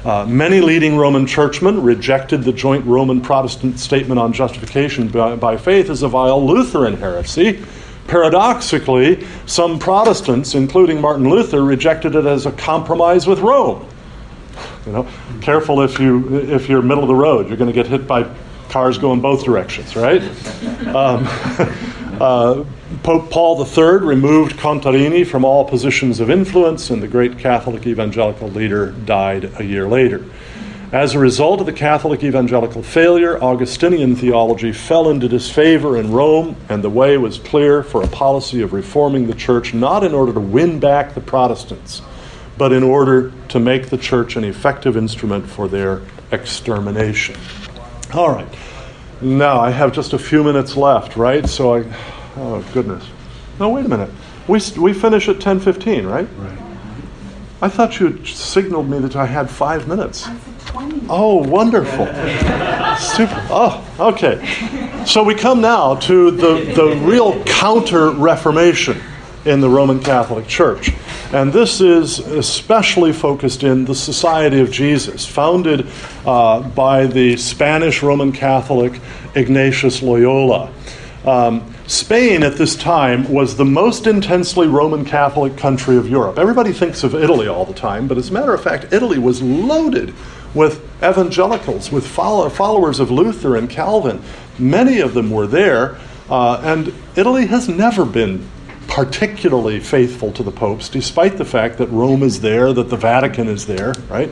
[0.02, 5.58] Uh, many leading Roman churchmen rejected the joint Roman Protestant statement on justification by, by
[5.58, 7.62] faith as a vile Lutheran heresy.
[8.06, 13.86] Paradoxically, some Protestants, including Martin Luther, rejected it as a compromise with Rome.
[14.86, 15.08] You know,
[15.42, 18.26] careful if you if you're middle of the road, you're going to get hit by
[18.70, 20.22] cars going both directions, right?
[20.86, 21.28] Um,
[22.20, 22.64] uh,
[23.02, 28.48] Pope Paul III removed Contarini from all positions of influence, and the great Catholic evangelical
[28.48, 30.24] leader died a year later.
[30.92, 36.56] As a result of the Catholic evangelical failure, Augustinian theology fell into disfavor in Rome,
[36.68, 40.32] and the way was clear for a policy of reforming the church not in order
[40.32, 42.02] to win back the Protestants
[42.60, 47.34] but in order to make the church an effective instrument for their extermination.
[48.12, 48.46] All right.
[49.22, 51.48] Now, I have just a few minutes left, right?
[51.48, 51.84] So I,
[52.36, 53.06] oh goodness.
[53.58, 54.10] No, wait a minute.
[54.48, 56.26] We, we finish at 10.15, right?
[56.38, 56.58] Right.
[57.62, 60.26] I thought you signaled me that I had five minutes.
[61.10, 62.06] Oh, wonderful.
[62.96, 63.46] Super.
[63.50, 65.04] Oh, okay.
[65.04, 69.00] So we come now to the, the real counter Reformation
[69.44, 70.92] in the Roman Catholic Church.
[71.32, 75.86] And this is especially focused in the Society of Jesus, founded
[76.26, 79.00] uh, by the Spanish Roman Catholic
[79.34, 80.72] Ignatius Loyola.
[81.24, 86.38] Um, Spain at this time was the most intensely Roman Catholic country of Europe.
[86.38, 89.42] Everybody thinks of Italy all the time, but as a matter of fact, Italy was
[89.42, 90.14] loaded
[90.54, 94.22] with evangelicals, with follow- followers of Luther and Calvin.
[94.58, 95.96] Many of them were there,
[96.28, 98.46] uh, and Italy has never been
[98.90, 103.46] particularly faithful to the popes, despite the fact that Rome is there, that the Vatican
[103.46, 104.30] is there, right?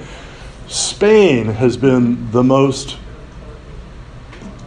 [0.66, 2.98] Spain has been the most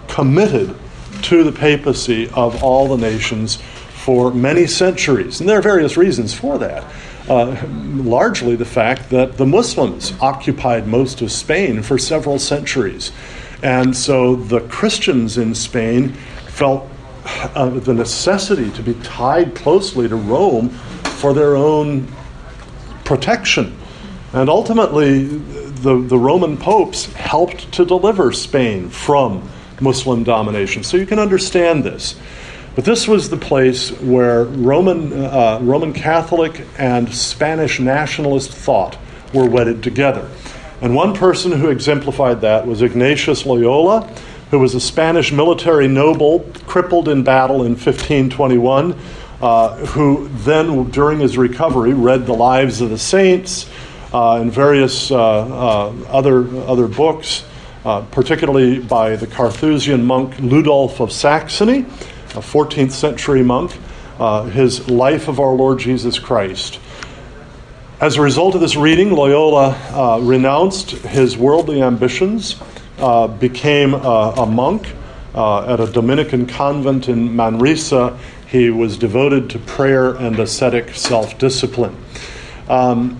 [0.08, 0.74] committed
[1.24, 3.58] to the papacy of all the nations
[3.92, 5.42] for many centuries.
[5.42, 6.84] And there are various reasons for that.
[7.30, 13.12] Uh, largely the fact that the Muslims occupied most of Spain for several centuries.
[13.62, 16.14] And so the Christians in Spain
[16.48, 16.90] felt
[17.26, 22.08] uh, the necessity to be tied closely to Rome for their own
[23.04, 23.78] protection.
[24.34, 29.50] And ultimately, the, the Roman popes helped to deliver Spain from
[29.82, 30.84] Muslim domination.
[30.84, 32.16] So you can understand this.
[32.76, 38.98] But this was the place where Roman, uh, Roman Catholic and Spanish nationalist thought
[39.34, 40.30] were wedded together.
[40.82, 44.10] And one person who exemplified that was Ignatius Loyola
[44.52, 48.94] who was a Spanish military noble crippled in battle in 1521,
[49.42, 53.70] uh, who then, during his recovery, read the lives of the saints
[54.14, 57.46] uh, and various uh, uh other, other books,
[57.86, 61.80] uh, particularly by the Carthusian monk Ludolf of Saxony,
[62.36, 63.72] a 14th century monk,
[64.20, 66.78] uh, his Life of Our Lord Jesus Christ.
[68.02, 72.56] As a result of this reading, Loyola renounced his worldly ambitions
[73.02, 74.88] uh, became a, a monk
[75.34, 78.18] uh, at a Dominican convent in Manresa.
[78.48, 81.96] He was devoted to prayer and ascetic self discipline.
[82.70, 83.18] Um,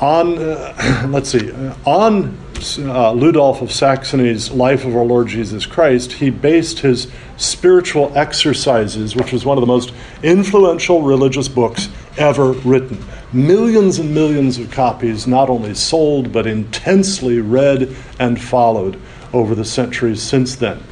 [0.00, 1.50] on, uh, let's see,
[1.84, 8.12] on uh, Ludolf of Saxony's Life of Our Lord Jesus Christ, he based his spiritual
[8.16, 9.92] exercises, which was one of the most
[10.22, 11.88] influential religious books
[12.18, 13.02] ever written.
[13.32, 19.00] Millions and millions of copies not only sold, but intensely read and followed
[19.32, 20.82] over the centuries since then.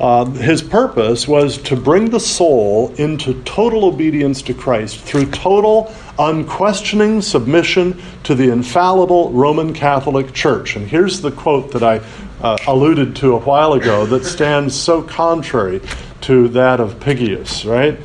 [0.00, 5.92] Uh, his purpose was to bring the soul into total obedience to Christ through total,
[6.18, 10.76] unquestioning submission to the infallible Roman Catholic Church.
[10.76, 12.00] And here's the quote that I
[12.40, 15.80] uh, alluded to a while ago that stands so contrary
[16.22, 17.98] to that of Pigius, right?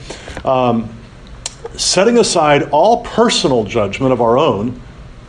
[0.43, 0.89] Um,
[1.75, 4.79] setting aside all personal judgment of our own,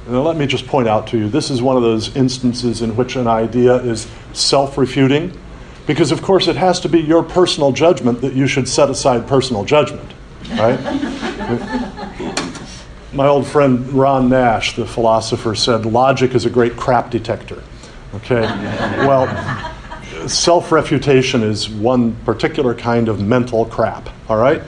[0.08, 2.94] now let me just point out to you this is one of those instances in
[2.96, 5.38] which an idea is self refuting.
[5.86, 9.28] Because, of course, it has to be your personal judgment that you should set aside
[9.28, 10.14] personal judgment,
[10.52, 10.80] right?
[13.12, 17.62] My old friend Ron Nash, the philosopher, said logic is a great crap detector.
[18.14, 18.40] Okay?
[19.06, 19.26] Well,
[20.26, 24.62] self refutation is one particular kind of mental crap, all right?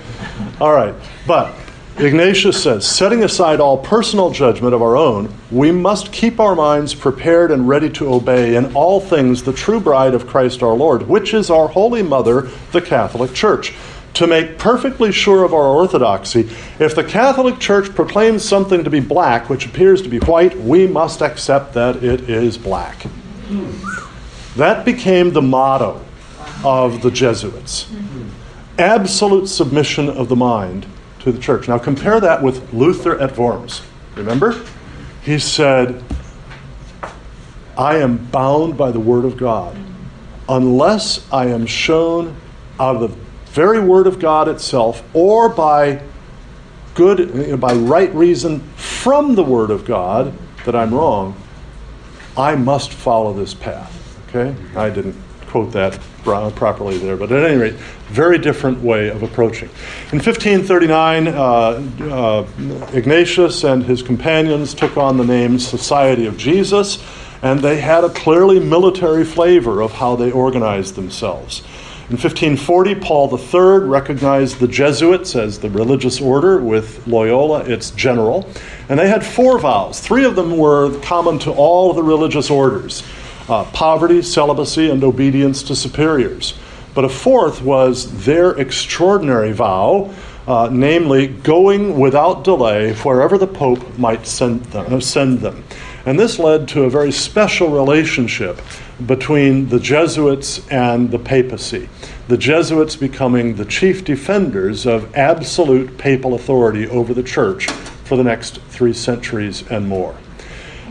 [0.61, 0.95] All right.
[1.27, 1.55] But
[1.99, 6.95] Ignatius says, setting aside all personal judgment of our own, we must keep our minds
[6.95, 11.09] prepared and ready to obey in all things the true bride of Christ our Lord,
[11.09, 13.73] which is our Holy Mother, the Catholic Church.
[14.13, 19.01] To make perfectly sure of our orthodoxy, if the Catholic Church proclaims something to be
[19.01, 23.07] black, which appears to be white, we must accept that it is black.
[24.57, 26.05] That became the motto
[26.63, 27.89] of the Jesuits
[28.79, 30.87] absolute submission of the mind
[31.27, 31.67] to the church.
[31.67, 33.83] Now compare that with Luther at Worms.
[34.15, 34.65] Remember?
[35.23, 36.05] He said,
[37.77, 39.77] I am bound by the Word of God
[40.49, 42.37] unless I am shown
[42.79, 43.17] out of the
[43.47, 46.01] very Word of God itself or by
[46.95, 50.33] good, by right reason from the Word of God
[50.65, 51.35] that I'm wrong,
[52.37, 53.93] I must follow this path.
[54.29, 54.55] Okay?
[54.77, 55.17] I didn't
[55.49, 57.75] quote that properly there, but at any rate,
[58.09, 59.69] very different way of approaching.
[60.13, 62.47] In 1539, uh, uh,
[62.93, 67.03] Ignatius and his companions took on the name Society of Jesus,
[67.43, 71.63] and they had a clearly military flavor of how they organized themselves.
[72.09, 78.49] In 1540, Paul III recognized the Jesuits as the religious order, with Loyola its general.
[78.89, 79.99] And they had four vows.
[79.99, 83.03] Three of them were common to all the religious orders
[83.49, 86.55] uh, poverty, celibacy, and obedience to superiors.
[86.95, 90.15] But a fourth was their extraordinary vow,
[90.47, 95.65] uh, namely, going without delay wherever the Pope might send them, uh, send them.
[96.07, 98.61] And this led to a very special relationship
[99.07, 101.89] between the Jesuits and the papacy.
[102.29, 107.67] The Jesuits becoming the chief defenders of absolute papal authority over the church
[108.05, 110.17] for the next three centuries and more.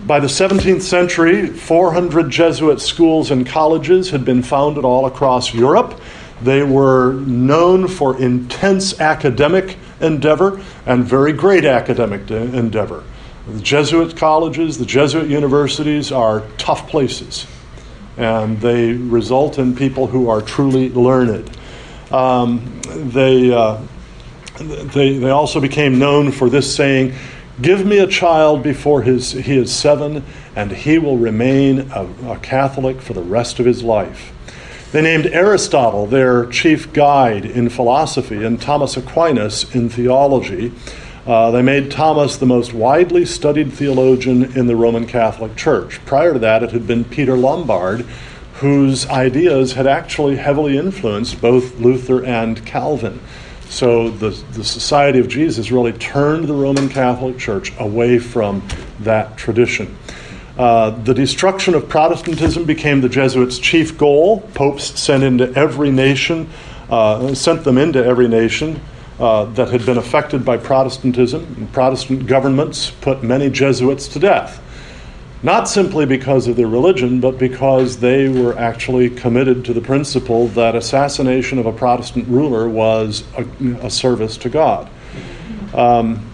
[0.06, 5.99] By the 17th century, 400 Jesuit schools and colleges had been founded all across Europe.
[6.43, 13.03] They were known for intense academic endeavor and very great academic de- endeavor.
[13.47, 17.47] The Jesuit colleges, the Jesuit universities are tough places,
[18.16, 21.49] and they result in people who are truly learned.
[22.12, 23.82] Um, they, uh,
[24.60, 27.16] they, they also became known for this saying
[27.62, 30.26] Give me a child before his, he is seven,
[30.58, 34.34] and he will remain a, a Catholic for the rest of his life.
[34.91, 40.74] They named Aristotle their chief guide in philosophy and Thomas Aquinas in theology.
[41.26, 46.03] Uh, they made Thomas the most widely studied theologian in the Roman Catholic Church.
[46.06, 48.01] Prior to that, it had been Peter Lombard,
[48.56, 53.22] whose ideas had actually heavily influenced both Luther and Calvin.
[53.76, 58.65] So the, the Society of Jesus really turned the Roman Catholic Church away from
[59.01, 59.97] that tradition.
[60.57, 64.39] Uh, the destruction of Protestantism became the Jesuits' chief goal.
[64.53, 66.49] Popes sent into every nation,
[66.89, 68.80] uh, sent them into every nation
[69.19, 71.67] uh, that had been affected by Protestantism.
[71.73, 74.61] Protestant governments put many Jesuits to death
[75.43, 80.47] not simply because of their religion, but because they were actually committed to the principle
[80.49, 83.45] that assassination of a Protestant ruler was a,
[83.86, 84.89] a service to God.
[85.73, 86.25] Um,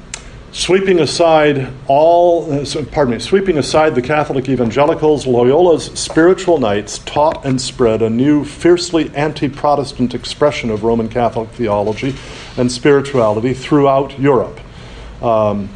[0.52, 7.44] sweeping aside all, uh, pardon me, sweeping aside the Catholic evangelicals, Loyola's spiritual knights taught
[7.46, 12.16] and spread a new, fiercely anti Protestant expression of Roman Catholic theology
[12.58, 14.60] and spirituality throughout Europe.
[15.22, 15.70] Um,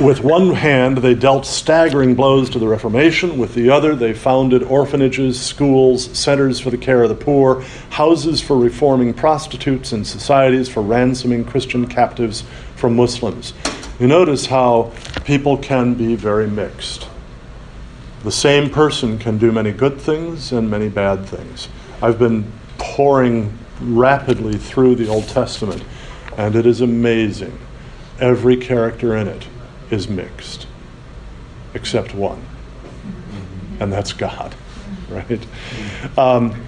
[0.00, 3.38] with one hand, they dealt staggering blows to the Reformation.
[3.38, 8.40] With the other, they founded orphanages, schools, centers for the care of the poor, houses
[8.40, 12.44] for reforming prostitutes, and societies for ransoming Christian captives
[12.76, 13.52] from Muslims.
[13.98, 14.92] You notice how
[15.24, 17.08] people can be very mixed.
[18.22, 21.68] The same person can do many good things and many bad things.
[22.00, 25.82] I've been pouring rapidly through the Old Testament,
[26.36, 27.58] and it is amazing.
[28.20, 29.46] Every character in it
[29.90, 30.66] is mixed,
[31.74, 32.42] except one,
[33.80, 34.54] and that's God,
[35.08, 35.46] right?
[36.18, 36.64] Um,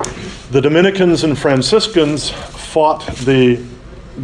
[0.50, 3.64] the Dominicans and Franciscans fought the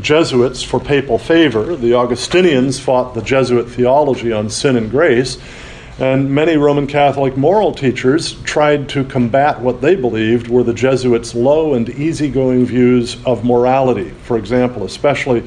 [0.00, 1.76] Jesuits for papal favor.
[1.76, 5.38] The Augustinians fought the Jesuit theology on sin and grace.
[5.98, 11.34] And many Roman Catholic moral teachers tried to combat what they believed were the Jesuits'
[11.34, 14.10] low and easygoing views of morality.
[14.24, 15.44] For example, especially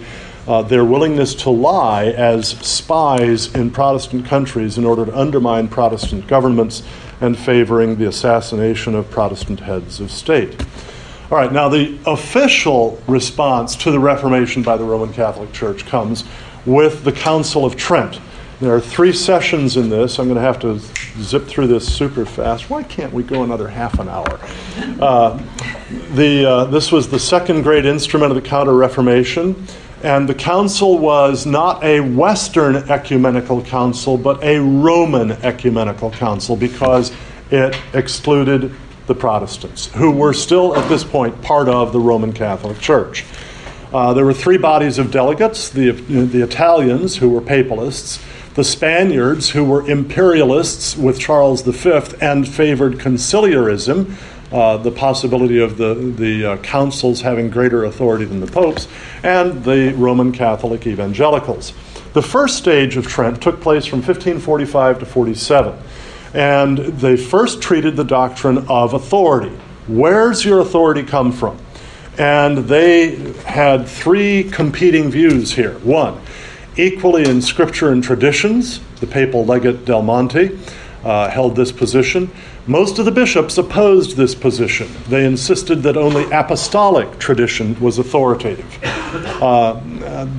[0.48, 6.28] uh, their willingness to lie as spies in Protestant countries in order to undermine Protestant
[6.28, 6.84] governments
[7.22, 10.62] and favoring the assassination of Protestant heads of state.
[11.32, 16.24] All right, now the official response to the Reformation by the Roman Catholic Church comes
[16.66, 18.20] with the Council of Trent.
[18.62, 20.18] There are three sessions in this.
[20.18, 20.80] I'm going to have to
[21.22, 22.70] zip through this super fast.
[22.70, 24.40] Why can't we go another half an hour?
[25.02, 25.42] Uh,
[26.14, 29.68] the, uh, this was the second great instrument of the Counter Reformation.
[30.06, 37.12] And the council was not a Western ecumenical council, but a Roman ecumenical council because
[37.50, 38.72] it excluded
[39.08, 43.26] the Protestants, who were still at this point part of the Roman Catholic Church.
[43.92, 49.50] Uh, there were three bodies of delegates the, the Italians, who were papalists, the Spaniards,
[49.50, 54.14] who were imperialists with Charles V and favored conciliarism,
[54.52, 58.88] uh, the possibility of the, the uh, councils having greater authority than the popes,
[59.24, 61.74] and the Roman Catholic evangelicals.
[62.14, 65.78] The first stage of Trent took place from 1545 to 47,
[66.34, 69.56] and they first treated the doctrine of authority.
[69.88, 71.58] Where's your authority come from?
[72.18, 75.78] And they had three competing views here.
[75.80, 76.22] One,
[76.78, 80.58] equally in scripture and traditions, the papal legate Del Monte
[81.04, 82.32] uh, held this position.
[82.68, 84.90] Most of the bishops opposed this position.
[85.08, 88.66] They insisted that only apostolic tradition was authoritative.
[88.84, 89.80] Uh,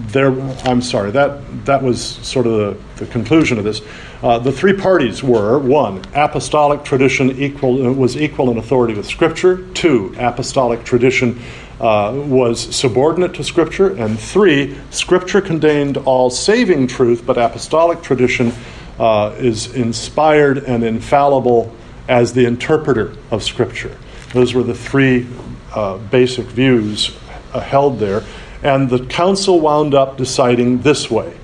[0.08, 0.32] there,
[0.64, 2.52] I'm sorry, that, that was sort of
[2.96, 3.80] the, the conclusion of this.
[4.22, 9.64] Uh, the three parties were one, apostolic tradition equal, was equal in authority with Scripture,
[9.74, 11.40] two, apostolic tradition
[11.80, 18.52] uh, was subordinate to Scripture, and three, Scripture contained all saving truth, but apostolic tradition
[18.98, 21.72] uh, is inspired and infallible
[22.08, 23.96] as the interpreter of Scripture.
[24.32, 25.26] Those were the three
[25.74, 27.16] uh, basic views
[27.52, 28.22] uh, held there.
[28.62, 31.36] And the council wound up deciding this way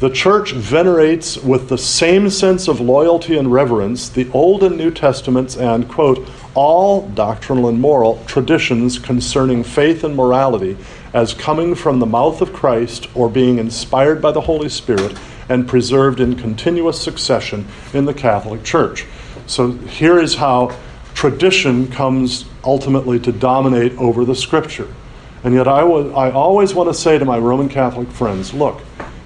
[0.00, 4.90] The church venerates with the same sense of loyalty and reverence the Old and New
[4.90, 10.76] Testaments and, quote, all doctrinal and moral traditions concerning faith and morality
[11.12, 15.66] as coming from the mouth of Christ or being inspired by the Holy Spirit and
[15.68, 19.06] preserved in continuous succession in the Catholic Church.
[19.48, 20.76] So here is how
[21.14, 24.92] tradition comes ultimately to dominate over the scripture.
[25.42, 28.82] And yet, I, I always want to say to my Roman Catholic friends look,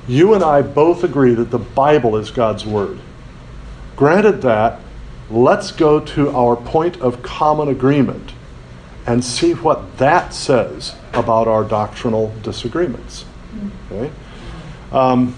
[0.07, 2.99] you and I both agree that the Bible is God's Word.
[3.97, 4.81] Granted that,
[5.31, 8.33] let's go to our point of common agreement
[9.07, 13.25] and see what that says about our doctrinal disagreements.
[13.91, 14.13] Okay?
[14.93, 15.35] Um,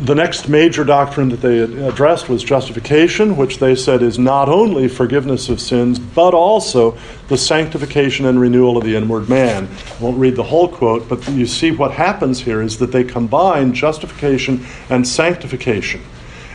[0.00, 4.86] the next major doctrine that they addressed was justification, which they said is not only
[4.86, 6.96] forgiveness of sins, but also
[7.26, 9.66] the sanctification and renewal of the inward man.
[9.66, 13.02] I won't read the whole quote, but you see what happens here is that they
[13.02, 16.00] combine justification and sanctification.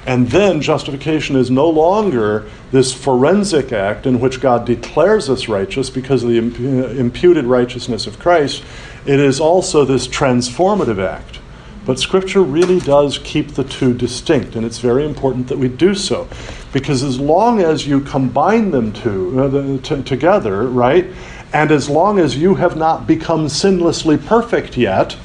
[0.06, 5.90] And then justification is no longer this forensic act in which God declares us righteous
[5.90, 8.64] because of the imputed righteousness of Christ.
[9.06, 11.40] It is also this transformative act
[11.86, 15.94] but Scripture really does keep the two distinct, and it's very important that we do
[15.94, 16.28] so.
[16.72, 21.08] Because as long as you combine them two, uh, t- together, right,
[21.52, 25.18] and as long as you have not become sinlessly perfect yet,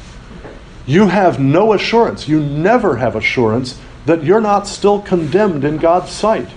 [0.86, 6.10] you have no assurance, you never have assurance that you're not still condemned in God's
[6.10, 6.48] sight.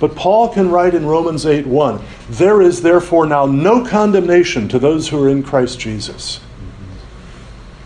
[0.00, 4.78] But Paul can write in Romans 8 1, there is therefore now no condemnation to
[4.78, 6.40] those who are in Christ Jesus.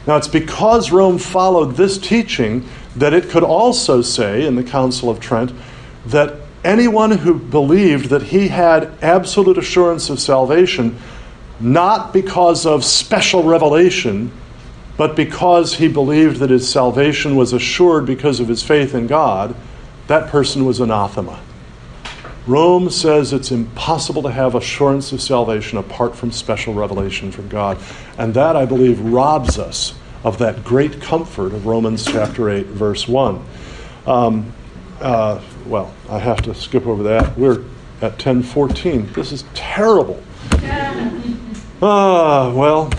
[0.09, 5.11] Now, it's because Rome followed this teaching that it could also say in the Council
[5.11, 5.53] of Trent
[6.07, 10.97] that anyone who believed that he had absolute assurance of salvation,
[11.61, 14.33] not because of special revelation,
[14.97, 19.55] but because he believed that his salvation was assured because of his faith in God,
[20.07, 21.39] that person was anathema.
[22.47, 27.77] Rome says it's impossible to have assurance of salvation apart from special revelation from God.
[28.17, 33.07] And that, I believe, robs us of that great comfort of Romans chapter 8, verse
[33.07, 33.45] 1.
[34.07, 34.53] Um,
[35.01, 37.37] uh, well, I have to skip over that.
[37.39, 37.61] We're
[38.01, 39.13] at 1014.
[39.13, 40.23] This is terrible.
[41.81, 42.91] Ah, well,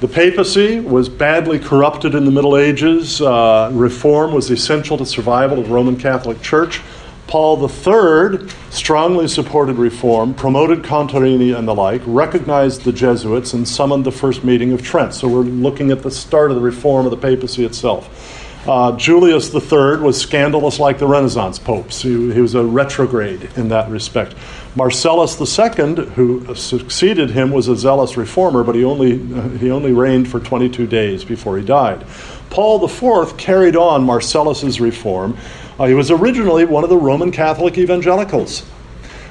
[0.00, 3.22] the papacy was badly corrupted in the Middle Ages.
[3.22, 6.82] Uh, reform was essential to survival of the Roman Catholic Church.
[7.26, 14.04] Paul III strongly supported reform, promoted Contarini and the like, recognized the Jesuits, and summoned
[14.04, 15.14] the first meeting of Trent.
[15.14, 18.42] So we're looking at the start of the reform of the papacy itself.
[18.66, 22.00] Uh, Julius III was scandalous like the Renaissance popes.
[22.00, 24.34] He, he, was a retrograde in that respect.
[24.74, 29.92] Marcellus II, who succeeded him, was a zealous reformer, but he only, uh, he only
[29.92, 32.06] reigned for 22 days before he died.
[32.48, 35.36] Paul IV carried on Marcellus's reform.
[35.78, 38.64] Uh, he was originally one of the Roman Catholic evangelicals.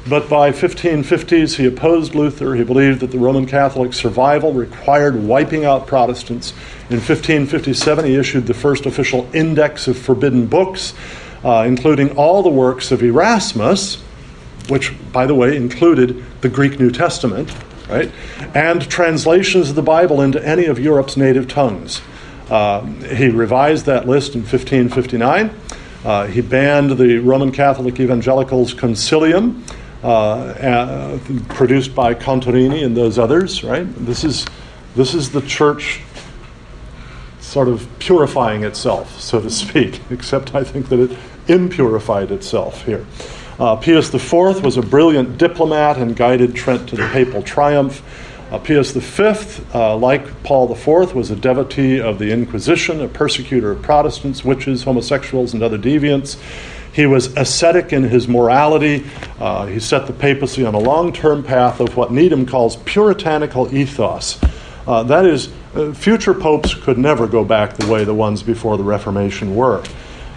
[0.08, 2.56] But by 1550s, he opposed Luther.
[2.56, 6.52] He believed that the Roman Catholic survival required wiping out Protestants.
[6.90, 10.94] In 1557, he issued the first official index of forbidden books,
[11.46, 14.02] uh, including all the works of Erasmus,
[14.68, 17.50] which, by the way, included the Greek New Testament,
[17.90, 18.12] right?
[18.54, 22.02] And translations of the Bible into any of Europe's native tongues.
[22.50, 25.50] Uh, he revised that list in 1559.
[26.04, 29.62] Uh, he banned the Roman Catholic Evangelicals Consilium,
[30.04, 33.88] uh, uh, produced by Contarini and those others, right?
[34.06, 34.46] This is,
[34.96, 36.02] this is the church
[37.40, 43.06] sort of purifying itself, so to speak, except I think that it impurified itself here.
[43.60, 48.02] Uh, Pius IV was a brilliant diplomat and guided Trent to the papal triumph.
[48.60, 53.82] Pius V, uh, like Paul IV, was a devotee of the Inquisition, a persecutor of
[53.82, 56.40] Protestants, witches, homosexuals, and other deviants.
[56.94, 59.06] He was ascetic in his morality.
[59.40, 63.74] Uh, he set the papacy on a long term path of what Needham calls puritanical
[63.76, 64.40] ethos.
[64.86, 68.78] Uh, that is, uh, future popes could never go back the way the ones before
[68.78, 69.84] the Reformation were.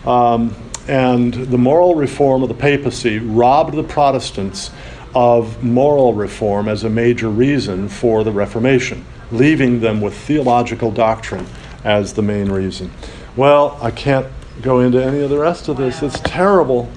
[0.06, 0.54] Um,
[0.88, 4.70] and the moral reform of the papacy robbed the Protestants
[5.16, 9.02] of moral reform as a major reason for the Reformation,
[9.32, 11.46] leaving them with theological doctrine
[11.84, 12.90] as the main reason.
[13.34, 14.26] Well, I can't
[14.60, 16.02] go into any of the rest of this.
[16.02, 16.90] It's terrible.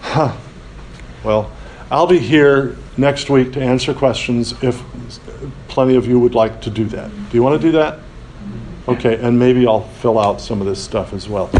[0.00, 0.34] Huh.
[1.22, 1.52] Well,
[1.90, 4.82] I'll be here next week to answer questions if
[5.68, 7.10] plenty of you would like to do that.
[7.10, 7.98] Do you want to do that?
[8.88, 11.50] Okay, and maybe I'll fill out some of this stuff as well.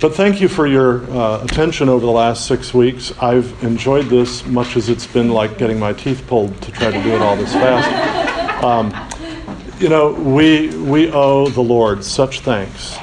[0.00, 3.12] But thank you for your uh, attention over the last six weeks.
[3.20, 7.02] I've enjoyed this much as it's been like getting my teeth pulled to try to
[7.02, 8.62] do it all this fast.
[8.62, 8.94] Um,
[9.80, 12.96] you know, we, we owe the Lord such thanks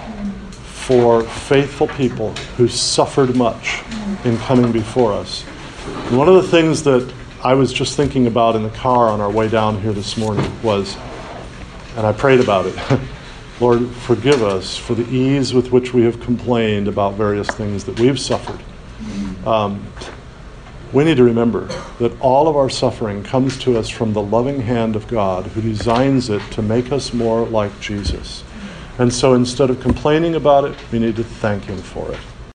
[0.61, 3.83] for faithful people who suffered much
[4.23, 5.43] in coming before us.
[5.87, 9.19] And one of the things that I was just thinking about in the car on
[9.19, 10.95] our way down here this morning was,
[11.97, 12.77] and I prayed about it
[13.59, 17.97] Lord, forgive us for the ease with which we have complained about various things that
[17.99, 18.59] we've suffered.
[19.47, 19.85] Um,
[20.91, 21.67] we need to remember
[21.99, 25.61] that all of our suffering comes to us from the loving hand of God who
[25.61, 28.43] designs it to make us more like Jesus.
[28.97, 32.19] And so instead of complaining about it, we need to thank Him for it.